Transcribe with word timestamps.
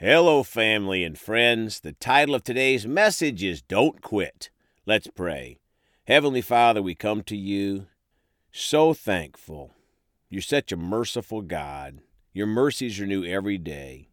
Hello, 0.00 0.44
family 0.44 1.02
and 1.02 1.18
friends. 1.18 1.80
The 1.80 1.90
title 1.90 2.36
of 2.36 2.44
today's 2.44 2.86
message 2.86 3.42
is 3.42 3.60
Don't 3.60 4.00
Quit. 4.00 4.48
Let's 4.86 5.08
pray. 5.08 5.58
Heavenly 6.06 6.40
Father, 6.40 6.80
we 6.80 6.94
come 6.94 7.24
to 7.24 7.36
you 7.36 7.88
so 8.52 8.94
thankful. 8.94 9.72
You're 10.30 10.40
such 10.40 10.70
a 10.70 10.76
merciful 10.76 11.42
God. 11.42 11.98
Your 12.32 12.46
mercies 12.46 13.00
are 13.00 13.06
new 13.06 13.24
every 13.24 13.58
day. 13.58 14.10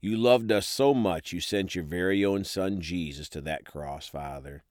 You 0.00 0.16
loved 0.16 0.50
us 0.50 0.66
so 0.66 0.92
much, 0.92 1.32
you 1.32 1.38
sent 1.38 1.76
your 1.76 1.84
very 1.84 2.24
own 2.24 2.42
Son, 2.42 2.80
Jesus, 2.80 3.28
to 3.28 3.40
that 3.42 3.64
cross, 3.64 4.08
Father. 4.08 4.64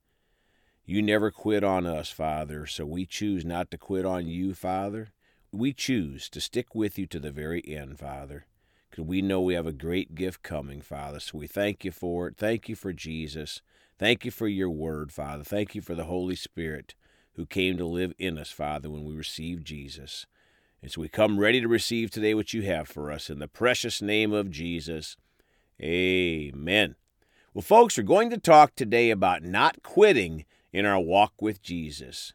You 0.84 1.00
never 1.00 1.30
quit 1.30 1.64
on 1.64 1.86
us, 1.86 2.10
Father, 2.10 2.66
so 2.66 2.84
we 2.84 3.06
choose 3.06 3.46
not 3.46 3.70
to 3.70 3.78
quit 3.78 4.04
on 4.04 4.26
you, 4.26 4.52
Father. 4.52 5.14
We 5.50 5.72
choose 5.72 6.28
to 6.28 6.38
stick 6.38 6.74
with 6.74 6.98
you 6.98 7.06
to 7.06 7.18
the 7.18 7.32
very 7.32 7.62
end, 7.66 7.98
Father 7.98 8.44
because 8.94 9.08
we 9.08 9.22
know 9.22 9.40
we 9.40 9.54
have 9.54 9.66
a 9.66 9.72
great 9.72 10.14
gift 10.14 10.44
coming, 10.44 10.80
Father. 10.80 11.18
So 11.18 11.38
we 11.38 11.48
thank 11.48 11.84
you 11.84 11.90
for 11.90 12.28
it. 12.28 12.36
Thank 12.36 12.68
you 12.68 12.76
for 12.76 12.92
Jesus. 12.92 13.60
Thank 13.98 14.24
you 14.24 14.30
for 14.30 14.46
your 14.46 14.70
word, 14.70 15.10
Father. 15.10 15.42
Thank 15.42 15.74
you 15.74 15.82
for 15.82 15.96
the 15.96 16.04
Holy 16.04 16.36
Spirit 16.36 16.94
who 17.32 17.44
came 17.44 17.76
to 17.76 17.86
live 17.86 18.12
in 18.20 18.38
us, 18.38 18.52
Father, 18.52 18.88
when 18.88 19.04
we 19.04 19.12
received 19.12 19.66
Jesus. 19.66 20.26
And 20.80 20.92
so 20.92 21.00
we 21.00 21.08
come 21.08 21.40
ready 21.40 21.60
to 21.60 21.66
receive 21.66 22.12
today 22.12 22.34
what 22.34 22.54
you 22.54 22.62
have 22.62 22.86
for 22.86 23.10
us 23.10 23.28
in 23.28 23.40
the 23.40 23.48
precious 23.48 24.00
name 24.00 24.32
of 24.32 24.52
Jesus. 24.52 25.16
Amen. 25.82 26.94
Well, 27.52 27.62
folks, 27.62 27.98
we're 27.98 28.04
going 28.04 28.30
to 28.30 28.38
talk 28.38 28.76
today 28.76 29.10
about 29.10 29.42
not 29.42 29.82
quitting 29.82 30.44
in 30.72 30.86
our 30.86 31.00
walk 31.00 31.42
with 31.42 31.62
Jesus. 31.62 32.32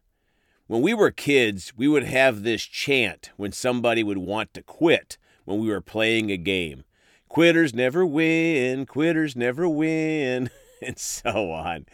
When 0.67 0.81
we 0.81 0.93
were 0.93 1.11
kids, 1.11 1.71
we 1.77 1.87
would 1.87 2.03
have 2.03 2.43
this 2.43 2.63
chant 2.63 3.31
when 3.37 3.53
somebody 3.53 4.03
would 4.03 4.17
want 4.17 4.53
to 4.55 4.61
quit 4.61 5.17
when 5.49 5.59
we 5.59 5.69
were 5.69 5.81
playing 5.81 6.29
a 6.29 6.37
game. 6.37 6.83
Quitters 7.27 7.73
never 7.73 8.05
win, 8.05 8.85
quitters 8.85 9.35
never 9.35 9.67
win, 9.67 10.51
and 10.81 10.99
so 10.99 11.51
on. 11.51 11.87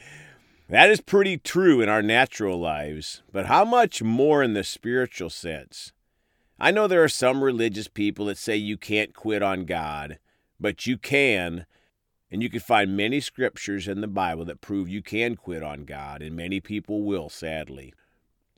That 0.68 0.90
is 0.90 1.00
pretty 1.00 1.38
true 1.38 1.80
in 1.80 1.88
our 1.88 2.02
natural 2.02 2.60
lives, 2.60 3.24
but 3.32 3.46
how 3.46 3.64
much 3.64 4.04
more 4.04 4.44
in 4.44 4.54
the 4.54 4.64
spiritual 4.64 5.30
sense? 5.30 5.94
I 6.60 6.72
know 6.72 6.88
there 6.88 7.04
are 7.04 7.10
some 7.10 7.44
religious 7.44 7.88
people 7.88 8.26
that 8.26 8.38
say 8.38 8.58
you 8.58 8.78
can't 8.78 9.14
quit 9.14 9.42
on 9.42 9.64
God, 9.64 10.20
but 10.60 10.86
you 10.86 10.98
can, 10.98 11.66
and 12.30 12.44
you 12.44 12.50
can 12.50 12.60
find 12.60 12.98
many 12.98 13.22
scriptures 13.22 13.88
in 13.88 14.02
the 14.02 14.08
Bible 14.08 14.44
that 14.46 14.60
prove 14.60 14.90
you 14.90 15.02
can 15.02 15.36
quit 15.36 15.64
on 15.64 15.86
God, 15.86 16.22
and 16.22 16.36
many 16.36 16.60
people 16.60 17.04
will, 17.04 17.30
sadly. 17.30 17.94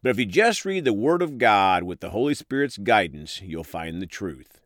But 0.01 0.09
if 0.09 0.19
you 0.19 0.25
just 0.25 0.65
read 0.65 0.85
the 0.85 0.93
Word 0.93 1.21
of 1.21 1.37
God 1.37 1.83
with 1.83 1.99
the 1.99 2.11
Holy 2.11 2.33
Spirit's 2.33 2.77
guidance, 2.77 3.41
you'll 3.41 3.63
find 3.63 4.01
the 4.01 4.07
truth. 4.07 4.59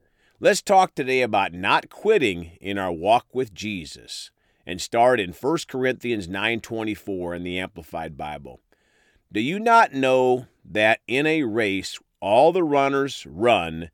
Let's 0.44 0.64
talk 0.64 0.96
today 0.96 1.22
about 1.22 1.54
not 1.54 1.92
quitting 1.92 2.58
in 2.60 2.80
our 2.80 2.92
walk 2.92 3.28
with 3.32 3.54
Jesus 3.54 4.32
and 4.66 4.82
start 4.82 5.20
in 5.20 5.34
1 5.34 5.68
Corinthians 5.68 6.28
9:24 6.28 7.36
in 7.36 7.44
the 7.44 7.60
Amplified 7.60 8.18
Bible. 8.18 8.60
Do 9.32 9.40
you 9.40 9.60
not 9.60 9.94
know 9.94 10.48
that 10.66 11.02
in 11.06 11.28
a 11.28 11.44
race 11.44 12.00
all 12.22 12.52
the 12.52 12.64
runners 12.64 13.24
run 13.28 13.92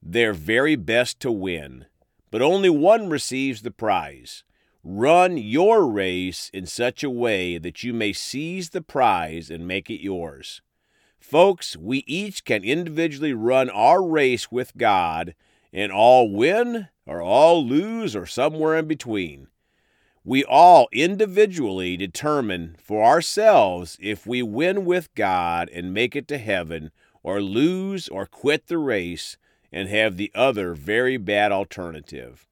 their 0.00 0.32
very 0.32 0.76
best 0.76 1.18
to 1.18 1.32
win, 1.32 1.86
but 2.30 2.42
only 2.42 2.70
one 2.70 3.08
receives 3.08 3.62
the 3.62 3.72
prize? 3.72 4.44
Run 4.84 5.36
your 5.36 5.84
race 5.88 6.48
in 6.54 6.64
such 6.64 7.02
a 7.02 7.10
way 7.10 7.58
that 7.58 7.82
you 7.82 7.92
may 7.92 8.12
seize 8.12 8.70
the 8.70 8.82
prize 8.82 9.50
and 9.50 9.66
make 9.66 9.90
it 9.90 10.00
yours. 10.00 10.62
Folks, 11.18 11.76
we 11.76 12.04
each 12.06 12.44
can 12.44 12.62
individually 12.62 13.32
run 13.32 13.68
our 13.68 14.00
race 14.00 14.52
with 14.52 14.76
God 14.76 15.34
and 15.72 15.90
all 15.90 16.30
win 16.30 16.88
or 17.06 17.22
all 17.22 17.64
lose 17.64 18.14
or 18.14 18.26
somewhere 18.26 18.76
in 18.76 18.86
between. 18.86 19.48
We 20.24 20.44
all 20.44 20.88
individually 20.92 21.96
determine 21.96 22.76
for 22.80 23.02
ourselves 23.02 23.96
if 24.00 24.26
we 24.26 24.42
win 24.42 24.84
with 24.84 25.12
God 25.14 25.68
and 25.70 25.92
make 25.92 26.14
it 26.14 26.28
to 26.28 26.38
heaven 26.38 26.92
or 27.22 27.40
lose 27.40 28.08
or 28.08 28.26
quit 28.26 28.68
the 28.68 28.78
race 28.78 29.36
and 29.72 29.88
have 29.88 30.16
the 30.16 30.30
other 30.34 30.74
very 30.74 31.16
bad 31.16 31.50
alternative. 31.50 32.46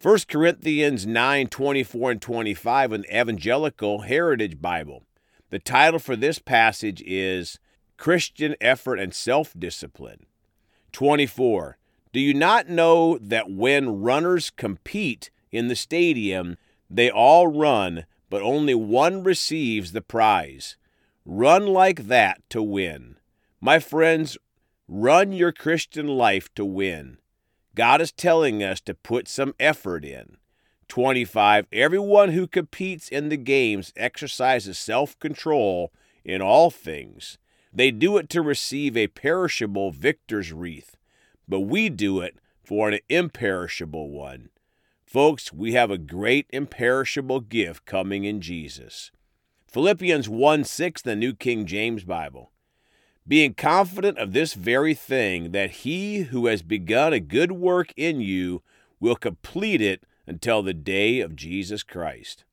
1 0.00 0.18
Corinthians 0.28 1.06
9 1.06 1.48
24 1.48 2.10
and 2.10 2.22
25 2.22 2.92
in 2.92 3.00
the 3.00 3.20
Evangelical 3.20 4.02
Heritage 4.02 4.60
Bible. 4.60 5.04
The 5.50 5.58
title 5.58 5.98
for 5.98 6.14
this 6.14 6.38
passage 6.38 7.02
is 7.06 7.58
Christian 7.96 8.54
Effort 8.60 8.96
and 8.96 9.14
Self 9.14 9.54
Discipline. 9.58 10.26
24. 10.92 11.78
Do 12.14 12.20
you 12.20 12.32
not 12.32 12.68
know 12.68 13.18
that 13.18 13.50
when 13.50 14.00
runners 14.02 14.48
compete 14.48 15.32
in 15.50 15.66
the 15.66 15.74
stadium, 15.74 16.56
they 16.88 17.10
all 17.10 17.48
run, 17.48 18.04
but 18.30 18.40
only 18.40 18.72
one 18.72 19.24
receives 19.24 19.90
the 19.90 20.00
prize? 20.00 20.76
Run 21.24 21.66
like 21.66 22.06
that 22.06 22.40
to 22.50 22.62
win. 22.62 23.16
My 23.60 23.80
friends, 23.80 24.38
run 24.86 25.32
your 25.32 25.50
Christian 25.50 26.06
life 26.06 26.54
to 26.54 26.64
win. 26.64 27.18
God 27.74 28.00
is 28.00 28.12
telling 28.12 28.62
us 28.62 28.80
to 28.82 28.94
put 28.94 29.26
some 29.26 29.52
effort 29.58 30.04
in. 30.04 30.36
25. 30.86 31.66
Everyone 31.72 32.30
who 32.30 32.46
competes 32.46 33.08
in 33.08 33.28
the 33.28 33.36
games 33.36 33.92
exercises 33.96 34.78
self 34.78 35.18
control 35.18 35.92
in 36.24 36.40
all 36.40 36.70
things. 36.70 37.38
They 37.72 37.90
do 37.90 38.18
it 38.18 38.28
to 38.28 38.40
receive 38.40 38.96
a 38.96 39.08
perishable 39.08 39.90
victor's 39.90 40.52
wreath 40.52 40.93
but 41.48 41.60
we 41.60 41.88
do 41.88 42.20
it 42.20 42.36
for 42.62 42.88
an 42.88 42.98
imperishable 43.08 44.10
one. 44.10 44.50
Folks, 45.04 45.52
we 45.52 45.72
have 45.72 45.90
a 45.90 45.98
great 45.98 46.46
imperishable 46.50 47.40
gift 47.40 47.84
coming 47.84 48.24
in 48.24 48.40
Jesus. 48.40 49.10
Philippians 49.66 50.28
1 50.28 50.64
6, 50.64 51.02
the 51.02 51.16
New 51.16 51.34
King 51.34 51.66
James 51.66 52.04
Bible. 52.04 52.50
Being 53.26 53.54
confident 53.54 54.18
of 54.18 54.32
this 54.32 54.54
very 54.54 54.94
thing, 54.94 55.52
that 55.52 55.70
he 55.70 56.22
who 56.22 56.46
has 56.46 56.62
begun 56.62 57.12
a 57.12 57.20
good 57.20 57.52
work 57.52 57.92
in 57.96 58.20
you 58.20 58.62
will 59.00 59.16
complete 59.16 59.80
it 59.80 60.04
until 60.26 60.62
the 60.62 60.74
day 60.74 61.20
of 61.20 61.36
Jesus 61.36 61.82
Christ. 61.82 62.44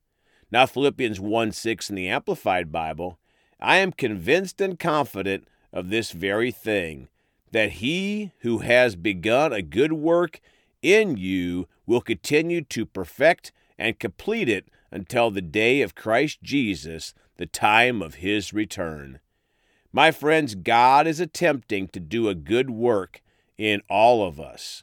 Now, 0.50 0.66
Philippians 0.66 1.18
1 1.18 1.52
6 1.52 1.90
in 1.90 1.96
the 1.96 2.08
Amplified 2.08 2.70
Bible. 2.70 3.18
I 3.58 3.76
am 3.76 3.92
convinced 3.92 4.60
and 4.60 4.78
confident 4.78 5.46
of 5.72 5.88
this 5.88 6.10
very 6.10 6.50
thing, 6.50 7.08
that 7.52 7.72
he 7.72 8.32
who 8.40 8.58
has 8.58 8.96
begun 8.96 9.52
a 9.52 9.62
good 9.62 9.92
work 9.92 10.40
in 10.82 11.16
you 11.16 11.68
will 11.86 12.00
continue 12.00 12.62
to 12.62 12.84
perfect 12.84 13.52
and 13.78 13.98
complete 13.98 14.48
it 14.48 14.68
until 14.90 15.30
the 15.30 15.42
day 15.42 15.80
of 15.80 15.94
Christ 15.94 16.42
Jesus, 16.42 17.14
the 17.36 17.46
time 17.46 18.02
of 18.02 18.16
his 18.16 18.52
return. 18.52 19.20
My 19.92 20.10
friends, 20.10 20.54
God 20.54 21.06
is 21.06 21.20
attempting 21.20 21.88
to 21.88 22.00
do 22.00 22.28
a 22.28 22.34
good 22.34 22.70
work 22.70 23.22
in 23.58 23.82
all 23.88 24.26
of 24.26 24.40
us. 24.40 24.82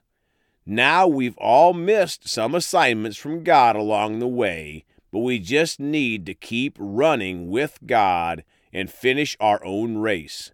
Now 0.66 1.08
we've 1.08 1.38
all 1.38 1.74
missed 1.74 2.28
some 2.28 2.54
assignments 2.54 3.18
from 3.18 3.44
God 3.44 3.76
along 3.76 4.20
the 4.20 4.28
way, 4.28 4.86
but 5.12 5.20
we 5.20 5.40
just 5.40 5.80
need 5.80 6.28
to 6.28 6.36
keep 6.36 6.78
running 6.80 7.50
with 7.50 7.80
God 7.88 8.44
and 8.72 8.92
finish 8.92 9.36
our 9.40 9.64
own 9.66 9.98
race. 9.98 10.52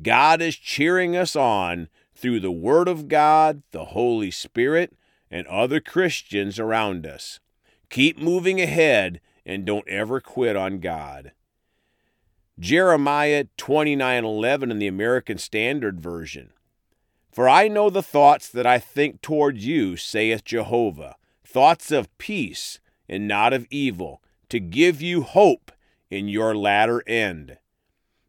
God 0.00 0.40
is 0.40 0.56
cheering 0.56 1.16
us 1.16 1.34
on 1.34 1.88
through 2.14 2.40
the 2.40 2.52
Word 2.52 2.88
of 2.88 3.08
God, 3.08 3.62
the 3.70 3.86
Holy 3.86 4.30
Spirit, 4.30 4.96
and 5.30 5.46
other 5.46 5.80
Christians 5.80 6.58
around 6.58 7.06
us. 7.06 7.40
Keep 7.90 8.18
moving 8.18 8.60
ahead 8.60 9.20
and 9.44 9.64
don't 9.64 9.88
ever 9.88 10.20
quit 10.20 10.56
on 10.56 10.78
God. 10.78 11.32
Jeremiah 12.58 13.46
29:11 13.56 14.70
in 14.70 14.78
the 14.78 14.86
American 14.86 15.38
Standard 15.38 16.00
Version. 16.00 16.52
For 17.30 17.48
I 17.48 17.68
know 17.68 17.88
the 17.88 18.02
thoughts 18.02 18.48
that 18.48 18.66
I 18.66 18.78
think 18.78 19.22
toward 19.22 19.58
you, 19.58 19.96
saith 19.96 20.44
Jehovah, 20.44 21.16
thoughts 21.44 21.92
of 21.92 22.16
peace 22.18 22.80
and 23.08 23.28
not 23.28 23.52
of 23.52 23.66
evil, 23.70 24.22
to 24.48 24.58
give 24.58 25.00
you 25.00 25.22
hope 25.22 25.70
in 26.10 26.28
your 26.28 26.56
latter 26.56 27.02
end. 27.06 27.58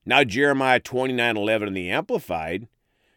Now, 0.06 0.24
Jeremiah 0.24 0.80
29:11 0.80 1.68
in 1.68 1.74
the 1.74 1.90
Amplified. 1.90 2.68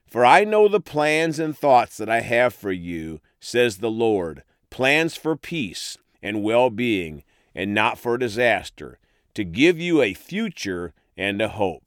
For 0.06 0.26
I 0.26 0.44
know 0.44 0.68
the 0.68 0.80
plans 0.80 1.38
and 1.38 1.56
thoughts 1.56 1.96
that 1.96 2.10
I 2.10 2.20
have 2.20 2.52
for 2.52 2.70
you, 2.70 3.20
says 3.40 3.78
the 3.78 3.90
Lord, 3.90 4.42
plans 4.68 5.16
for 5.16 5.36
peace 5.36 5.96
and 6.22 6.42
well 6.42 6.68
being, 6.68 7.24
and 7.54 7.72
not 7.72 7.98
for 7.98 8.18
disaster, 8.18 8.98
to 9.32 9.42
give 9.42 9.80
you 9.80 10.02
a 10.02 10.12
future 10.12 10.92
and 11.16 11.40
a 11.40 11.48
hope. 11.48 11.84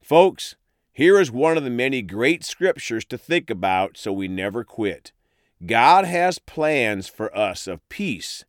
Folks, 0.00 0.54
here 0.92 1.18
is 1.20 1.30
one 1.30 1.56
of 1.56 1.64
the 1.64 1.70
many 1.70 2.02
great 2.02 2.44
scriptures 2.44 3.04
to 3.06 3.18
think 3.18 3.50
about 3.50 3.96
so 3.96 4.12
we 4.12 4.28
never 4.28 4.62
quit. 4.62 5.10
God 5.64 6.04
has 6.04 6.38
plans 6.38 7.08
for 7.08 7.36
us 7.36 7.66
of 7.66 7.86
peace 7.88 8.44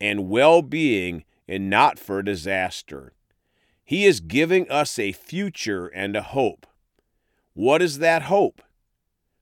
and 0.00 0.28
well 0.28 0.62
being 0.62 1.24
and 1.48 1.70
not 1.70 1.98
for 1.98 2.22
disaster. 2.22 3.12
He 3.90 4.06
is 4.06 4.20
giving 4.20 4.70
us 4.70 5.00
a 5.00 5.10
future 5.10 5.88
and 5.88 6.14
a 6.14 6.22
hope. 6.22 6.64
What 7.54 7.82
is 7.82 7.98
that 7.98 8.22
hope? 8.22 8.62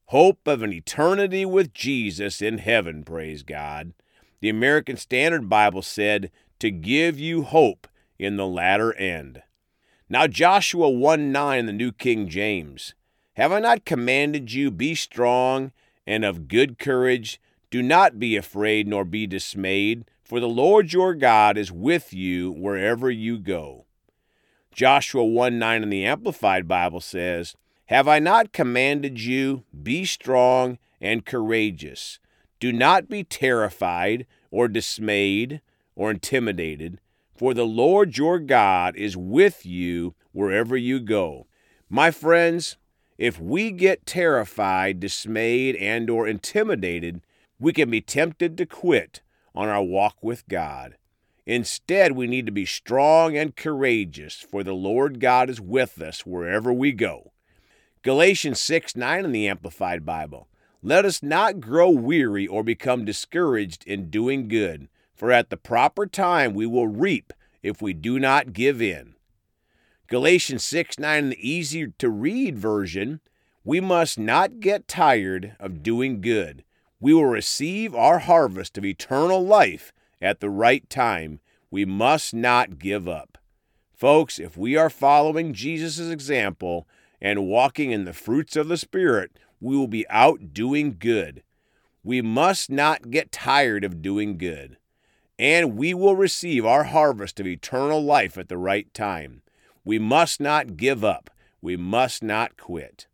Hope 0.06 0.48
of 0.48 0.62
an 0.62 0.72
eternity 0.72 1.44
with 1.44 1.74
Jesus 1.74 2.40
in 2.40 2.56
heaven, 2.56 3.04
praise 3.04 3.42
God. 3.42 3.92
The 4.40 4.48
American 4.48 4.96
Standard 4.96 5.50
Bible 5.50 5.82
said, 5.82 6.30
to 6.60 6.70
give 6.70 7.20
you 7.20 7.42
hope 7.42 7.88
in 8.18 8.38
the 8.38 8.46
latter 8.46 8.94
end. 8.94 9.42
Now, 10.08 10.26
Joshua 10.26 10.88
1 10.88 11.30
9 11.30 11.58
in 11.58 11.66
the 11.66 11.72
New 11.74 11.92
King 11.92 12.26
James. 12.26 12.94
Have 13.34 13.52
I 13.52 13.60
not 13.60 13.84
commanded 13.84 14.50
you, 14.50 14.70
be 14.70 14.94
strong 14.94 15.72
and 16.06 16.24
of 16.24 16.48
good 16.48 16.78
courage? 16.78 17.38
Do 17.70 17.82
not 17.82 18.18
be 18.18 18.34
afraid 18.34 18.88
nor 18.88 19.04
be 19.04 19.26
dismayed, 19.26 20.06
for 20.24 20.40
the 20.40 20.48
Lord 20.48 20.94
your 20.94 21.12
God 21.12 21.58
is 21.58 21.70
with 21.70 22.14
you 22.14 22.50
wherever 22.50 23.10
you 23.10 23.38
go. 23.38 23.84
Joshua 24.78 25.24
1 25.24 25.58
9 25.58 25.82
in 25.82 25.90
the 25.90 26.04
Amplified 26.04 26.68
Bible 26.68 27.00
says, 27.00 27.56
Have 27.86 28.06
I 28.06 28.20
not 28.20 28.52
commanded 28.52 29.20
you, 29.20 29.64
be 29.82 30.04
strong 30.04 30.78
and 31.00 31.26
courageous? 31.26 32.20
Do 32.60 32.72
not 32.72 33.08
be 33.08 33.24
terrified 33.24 34.24
or 34.52 34.68
dismayed 34.68 35.62
or 35.96 36.12
intimidated, 36.12 37.00
for 37.34 37.54
the 37.54 37.66
Lord 37.66 38.16
your 38.16 38.38
God 38.38 38.94
is 38.94 39.16
with 39.16 39.66
you 39.66 40.14
wherever 40.30 40.76
you 40.76 41.00
go. 41.00 41.48
My 41.90 42.12
friends, 42.12 42.76
if 43.18 43.40
we 43.40 43.72
get 43.72 44.06
terrified, 44.06 45.00
dismayed, 45.00 45.74
and 45.74 46.08
or 46.08 46.28
intimidated, 46.28 47.20
we 47.58 47.72
can 47.72 47.90
be 47.90 48.00
tempted 48.00 48.56
to 48.58 48.64
quit 48.64 49.22
on 49.56 49.68
our 49.68 49.82
walk 49.82 50.18
with 50.22 50.46
God. 50.46 50.94
Instead, 51.48 52.12
we 52.12 52.26
need 52.26 52.44
to 52.44 52.52
be 52.52 52.66
strong 52.66 53.34
and 53.34 53.56
courageous, 53.56 54.34
for 54.34 54.62
the 54.62 54.74
Lord 54.74 55.18
God 55.18 55.48
is 55.48 55.58
with 55.58 55.98
us 55.98 56.26
wherever 56.26 56.70
we 56.70 56.92
go. 56.92 57.32
Galatians 58.02 58.60
6 58.60 58.94
9 58.94 59.24
in 59.24 59.32
the 59.32 59.48
Amplified 59.48 60.04
Bible. 60.04 60.46
Let 60.82 61.06
us 61.06 61.22
not 61.22 61.58
grow 61.58 61.88
weary 61.88 62.46
or 62.46 62.62
become 62.62 63.06
discouraged 63.06 63.82
in 63.86 64.10
doing 64.10 64.46
good, 64.46 64.88
for 65.14 65.32
at 65.32 65.48
the 65.48 65.56
proper 65.56 66.06
time 66.06 66.52
we 66.52 66.66
will 66.66 66.86
reap 66.86 67.32
if 67.62 67.80
we 67.80 67.94
do 67.94 68.18
not 68.18 68.52
give 68.52 68.82
in. 68.82 69.14
Galatians 70.06 70.62
6 70.64 70.98
9 70.98 71.18
in 71.18 71.30
the 71.30 71.48
easy 71.50 71.86
to 71.96 72.10
read 72.10 72.58
version, 72.58 73.20
we 73.64 73.80
must 73.80 74.18
not 74.18 74.60
get 74.60 74.86
tired 74.86 75.56
of 75.58 75.82
doing 75.82 76.20
good. 76.20 76.62
We 77.00 77.14
will 77.14 77.24
receive 77.24 77.94
our 77.94 78.18
harvest 78.18 78.76
of 78.76 78.84
eternal 78.84 79.42
life 79.42 79.94
at 80.20 80.40
the 80.40 80.50
right 80.50 80.88
time. 80.90 81.40
We 81.70 81.84
must 81.84 82.34
not 82.34 82.78
give 82.78 83.08
up. 83.08 83.38
Folks, 83.92 84.38
if 84.38 84.56
we 84.56 84.76
are 84.76 84.90
following 84.90 85.52
Jesus' 85.52 86.08
example 86.08 86.86
and 87.20 87.46
walking 87.46 87.90
in 87.90 88.04
the 88.04 88.12
fruits 88.12 88.56
of 88.56 88.68
the 88.68 88.76
Spirit, 88.76 89.32
we 89.60 89.76
will 89.76 89.88
be 89.88 90.08
out 90.08 90.52
doing 90.52 90.96
good. 90.98 91.42
We 92.04 92.22
must 92.22 92.70
not 92.70 93.10
get 93.10 93.32
tired 93.32 93.84
of 93.84 94.00
doing 94.00 94.38
good. 94.38 94.76
And 95.38 95.76
we 95.76 95.94
will 95.94 96.16
receive 96.16 96.64
our 96.64 96.84
harvest 96.84 97.38
of 97.38 97.46
eternal 97.46 98.02
life 98.02 98.38
at 98.38 98.48
the 98.48 98.56
right 98.56 98.92
time. 98.94 99.42
We 99.84 99.98
must 99.98 100.40
not 100.40 100.76
give 100.76 101.04
up. 101.04 101.30
We 101.60 101.76
must 101.76 102.22
not 102.22 102.56
quit. 102.56 103.06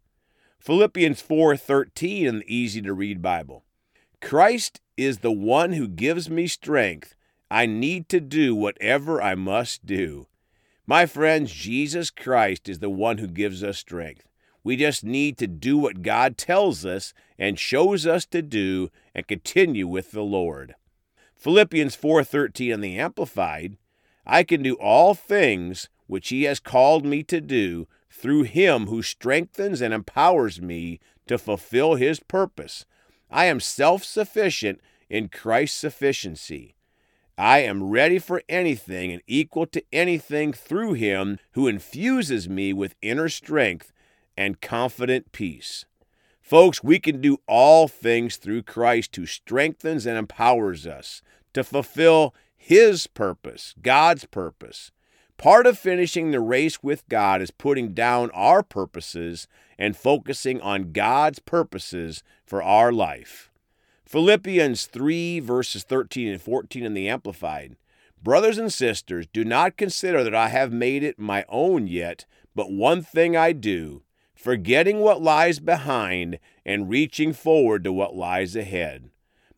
Philippians 0.59 1.21
4:13 1.21 2.27
in 2.27 2.39
the 2.39 2.55
easy 2.55 2.81
to 2.83 2.93
read 2.93 3.21
Bible. 3.21 3.64
Christ 4.25 4.81
is 4.97 5.19
the 5.19 5.31
one 5.31 5.75
who 5.75 5.87
gives 5.87 6.31
me 6.31 6.47
strength. 6.47 7.15
I 7.51 7.67
need 7.67 8.09
to 8.09 8.21
do 8.21 8.55
whatever 8.55 9.21
I 9.21 9.35
must 9.35 9.85
do. 9.85 10.29
My 10.87 11.05
friends, 11.05 11.53
Jesus 11.53 12.11
Christ 12.11 12.67
is 12.67 12.79
the 12.79 12.89
one 12.89 13.19
who 13.19 13.27
gives 13.27 13.63
us 13.63 13.77
strength. 13.77 14.27
We 14.63 14.77
just 14.77 15.05
need 15.05 15.37
to 15.39 15.47
do 15.47 15.77
what 15.77 16.01
God 16.01 16.39
tells 16.39 16.87
us 16.87 17.13
and 17.39 17.59
shows 17.59 18.07
us 18.07 18.25
to 18.27 18.41
do 18.41 18.91
and 19.15 19.29
continue 19.29 19.87
with 19.87 20.13
the 20.13 20.23
Lord. 20.23 20.75
Philippians 21.37 21.95
4:13 21.95 22.73
in 22.73 22.81
the 22.81 22.99
amplified, 22.99 23.77
I 24.25 24.43
can 24.43 24.63
do 24.63 24.75
all 24.77 25.13
things 25.13 25.91
which 26.07 26.31
he 26.31 26.45
has 26.45 26.61
called 26.61 27.05
me 27.05 27.23
to 27.25 27.43
do 27.43 27.89
through 28.09 28.45
him 28.45 28.87
who 28.87 29.03
strengthens 29.03 29.83
and 29.83 29.93
empowers 29.93 30.63
me 30.63 30.99
to 31.27 31.37
fulfill 31.37 31.97
his 31.97 32.21
purpose. 32.21 32.87
I 33.35 33.47
am 33.47 33.59
self-sufficient 33.59 34.81
in 35.11 35.29
Christ's 35.29 35.77
sufficiency. 35.77 36.77
I 37.37 37.59
am 37.59 37.91
ready 37.91 38.21
for 38.21 38.45
anything 38.49 39.11
and 39.11 39.23
equal 39.27 39.67
to 39.67 39.83
anything 39.93 40.53
through 40.53 40.93
him 40.93 41.41
who 41.55 41.67
infuses 41.67 42.49
me 42.49 42.73
with 42.73 42.95
inner 43.03 43.29
strength 43.29 43.93
and 44.37 44.61
confident 44.61 45.33
peace. 45.33 45.85
Folks, 46.41 46.85
we 46.85 47.01
can 47.01 47.21
do 47.21 47.39
all 47.49 47.89
things 47.89 48.37
through 48.37 48.63
Christ 48.63 49.17
who 49.17 49.27
strengthens 49.27 50.07
and 50.07 50.17
empowers 50.17 50.87
us 50.87 51.21
to 51.55 51.65
fulfill 51.65 52.37
His 52.57 53.09
purpose, 53.09 53.75
God's 53.83 54.27
purpose. 54.27 54.93
Part 55.45 55.67
of 55.67 55.79
finishing 55.79 56.31
the 56.31 56.41
race 56.41 56.83
with 56.83 57.07
God 57.07 57.43
is 57.43 57.51
putting 57.51 57.93
down 57.93 58.31
our 58.31 58.63
purposes 58.63 59.47
and 59.79 59.95
focusing 59.95 60.59
on 60.63 60.93
God's 60.93 61.39
purposes 61.39 62.23
for 62.47 62.63
our 62.63 62.91
life. 62.91 63.51
Philippians 64.07 64.87
3, 64.87 65.41
verses 65.41 65.85
13 65.85 66.29
and 66.29 66.41
14 66.41 66.87
in 66.87 66.95
the 66.95 67.11
Amplified. 67.11 67.77
Brothers 68.23 68.57
and 68.57 68.73
sisters, 68.73 69.27
do 69.35 69.45
not 69.45 69.77
consider 69.77 70.25
that 70.25 70.35
I 70.35 70.49
have 70.49 70.73
made 70.73 71.03
it 71.03 71.19
my 71.19 71.45
own 71.51 71.89
yet, 71.89 72.25
but 72.55 72.73
one 72.73 73.03
thing 73.03 73.37
I 73.37 73.53
do 73.53 74.01
forgetting 74.35 75.01
what 75.01 75.21
lies 75.21 75.59
behind 75.59 76.39
and 76.65 76.89
reaching 76.89 77.35
forward 77.35 77.85
to 77.85 77.93
what 77.93 78.17
lies 78.17 78.57
ahead. 78.57 79.11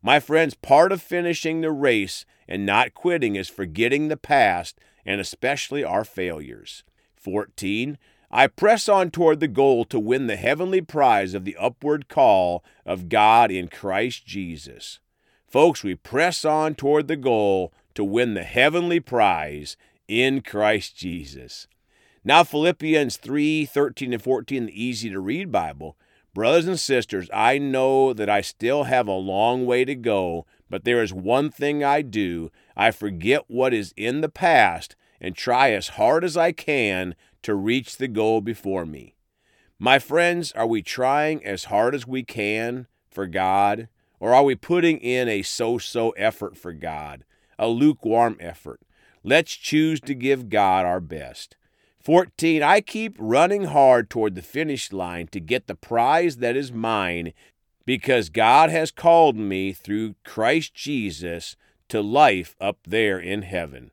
My 0.02 0.18
friends, 0.18 0.54
part 0.54 0.90
of 0.90 1.00
finishing 1.00 1.60
the 1.60 1.70
race 1.70 2.24
and 2.48 2.66
not 2.66 2.92
quitting 2.92 3.36
is 3.36 3.48
forgetting 3.48 4.08
the 4.08 4.16
past 4.16 4.80
and 5.06 5.20
especially 5.20 5.84
our 5.84 6.04
failures. 6.04 6.82
14. 7.16 7.96
I 8.30 8.48
press 8.48 8.88
on 8.88 9.10
toward 9.10 9.40
the 9.40 9.48
goal 9.48 9.84
to 9.86 10.00
win 10.00 10.26
the 10.26 10.36
heavenly 10.36 10.80
prize 10.80 11.32
of 11.32 11.44
the 11.44 11.56
upward 11.56 12.08
call 12.08 12.64
of 12.84 13.08
God 13.08 13.50
in 13.50 13.68
Christ 13.68 14.26
Jesus. 14.26 14.98
Folks, 15.46 15.84
we 15.84 15.94
press 15.94 16.44
on 16.44 16.74
toward 16.74 17.06
the 17.06 17.16
goal 17.16 17.72
to 17.94 18.04
win 18.04 18.34
the 18.34 18.42
heavenly 18.42 19.00
prize 19.00 19.76
in 20.08 20.42
Christ 20.42 20.96
Jesus. 20.96 21.68
Now, 22.24 22.42
Philippians 22.42 23.16
3 23.16 23.64
13 23.64 24.12
and 24.12 24.22
14, 24.22 24.66
the 24.66 24.84
easy 24.84 25.08
to 25.10 25.20
read 25.20 25.52
Bible. 25.52 25.96
Brothers 26.34 26.66
and 26.66 26.78
sisters, 26.78 27.30
I 27.32 27.56
know 27.56 28.12
that 28.12 28.28
I 28.28 28.40
still 28.40 28.84
have 28.84 29.08
a 29.08 29.12
long 29.12 29.64
way 29.64 29.84
to 29.84 29.94
go, 29.94 30.44
but 30.68 30.84
there 30.84 31.02
is 31.02 31.12
one 31.12 31.50
thing 31.50 31.82
I 31.84 32.02
do. 32.02 32.50
I 32.76 32.90
forget 32.90 33.44
what 33.48 33.72
is 33.72 33.94
in 33.96 34.20
the 34.20 34.28
past 34.28 34.96
and 35.20 35.34
try 35.34 35.70
as 35.70 35.88
hard 35.90 36.24
as 36.24 36.36
I 36.36 36.52
can 36.52 37.14
to 37.42 37.54
reach 37.54 37.96
the 37.96 38.08
goal 38.08 38.40
before 38.40 38.84
me. 38.84 39.14
My 39.78 39.98
friends, 39.98 40.52
are 40.52 40.66
we 40.66 40.82
trying 40.82 41.44
as 41.44 41.64
hard 41.64 41.94
as 41.94 42.06
we 42.06 42.22
can 42.22 42.86
for 43.10 43.26
God? 43.26 43.88
Or 44.18 44.34
are 44.34 44.44
we 44.44 44.54
putting 44.54 44.98
in 44.98 45.28
a 45.28 45.42
so 45.42 45.76
so 45.78 46.10
effort 46.10 46.56
for 46.56 46.72
God, 46.72 47.24
a 47.58 47.68
lukewarm 47.68 48.36
effort? 48.40 48.80
Let's 49.22 49.52
choose 49.52 50.00
to 50.02 50.14
give 50.14 50.48
God 50.48 50.86
our 50.86 51.00
best. 51.00 51.56
14. 52.00 52.62
I 52.62 52.80
keep 52.80 53.16
running 53.18 53.64
hard 53.64 54.08
toward 54.08 54.34
the 54.34 54.42
finish 54.42 54.92
line 54.92 55.26
to 55.32 55.40
get 55.40 55.66
the 55.66 55.74
prize 55.74 56.36
that 56.36 56.56
is 56.56 56.72
mine 56.72 57.32
because 57.86 58.28
God 58.28 58.68
has 58.68 58.90
called 58.90 59.36
me 59.36 59.72
through 59.72 60.16
Christ 60.24 60.74
Jesus 60.74 61.56
to 61.88 62.02
life 62.02 62.54
up 62.60 62.78
there 62.86 63.18
in 63.18 63.42
heaven. 63.42 63.92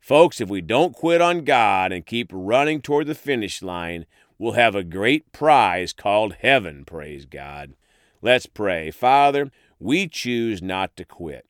Folks, 0.00 0.40
if 0.40 0.48
we 0.48 0.60
don't 0.60 0.94
quit 0.94 1.20
on 1.20 1.44
God 1.44 1.92
and 1.92 2.04
keep 2.04 2.30
running 2.32 2.82
toward 2.82 3.06
the 3.06 3.14
finish 3.14 3.62
line, 3.62 4.06
we'll 4.38 4.52
have 4.52 4.74
a 4.74 4.82
great 4.82 5.30
prize 5.30 5.92
called 5.92 6.36
heaven, 6.40 6.84
praise 6.84 7.26
God. 7.26 7.74
Let's 8.20 8.46
pray. 8.46 8.90
Father, 8.90 9.50
we 9.78 10.08
choose 10.08 10.62
not 10.62 10.96
to 10.96 11.04
quit. 11.04 11.46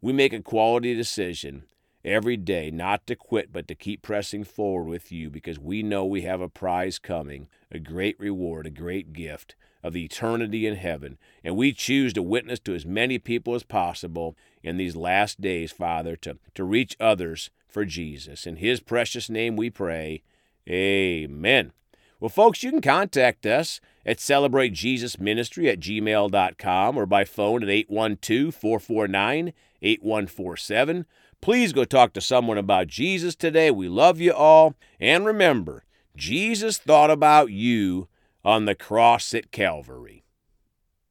We 0.00 0.12
make 0.12 0.32
a 0.32 0.42
quality 0.42 0.94
decision 0.94 1.64
every 2.06 2.36
day 2.36 2.70
not 2.70 3.06
to 3.06 3.16
quit, 3.16 3.52
but 3.52 3.66
to 3.68 3.74
keep 3.74 4.00
pressing 4.00 4.44
forward 4.44 4.88
with 4.88 5.10
you 5.10 5.28
because 5.28 5.58
we 5.58 5.82
know 5.82 6.04
we 6.04 6.22
have 6.22 6.40
a 6.40 6.48
prize 6.48 6.98
coming, 6.98 7.48
a 7.70 7.78
great 7.78 8.18
reward, 8.18 8.66
a 8.66 8.70
great 8.70 9.12
gift 9.12 9.56
of 9.82 9.96
eternity 9.96 10.66
in 10.66 10.76
heaven. 10.76 11.18
And 11.44 11.56
we 11.56 11.72
choose 11.72 12.12
to 12.14 12.22
witness 12.22 12.60
to 12.60 12.74
as 12.74 12.86
many 12.86 13.18
people 13.18 13.54
as 13.54 13.62
possible 13.62 14.36
in 14.62 14.76
these 14.76 14.96
last 14.96 15.40
days, 15.40 15.72
Father, 15.72 16.16
to, 16.16 16.38
to 16.54 16.64
reach 16.64 16.96
others 16.98 17.50
for 17.68 17.84
Jesus. 17.84 18.46
In 18.46 18.56
His 18.56 18.80
precious 18.80 19.28
name 19.28 19.56
we 19.56 19.68
pray. 19.68 20.22
Amen. 20.68 21.72
Well, 22.18 22.30
folks, 22.30 22.62
you 22.62 22.70
can 22.70 22.80
contact 22.80 23.44
us 23.44 23.80
at 24.06 24.18
celebratejesusministry 24.18 25.70
at 25.70 25.80
gmail.com 25.80 26.96
or 26.96 27.06
by 27.06 27.24
phone 27.24 27.62
at 27.62 27.68
812 27.68 28.54
449 28.54 29.52
8147. 29.82 31.06
Please 31.40 31.72
go 31.72 31.84
talk 31.84 32.12
to 32.14 32.20
someone 32.20 32.58
about 32.58 32.88
Jesus 32.88 33.34
today. 33.34 33.70
We 33.70 33.88
love 33.88 34.20
you 34.20 34.32
all. 34.32 34.74
And 35.00 35.24
remember, 35.24 35.84
Jesus 36.16 36.78
thought 36.78 37.10
about 37.10 37.50
you 37.50 38.08
on 38.44 38.64
the 38.64 38.74
cross 38.74 39.32
at 39.34 39.50
Calvary. 39.50 40.25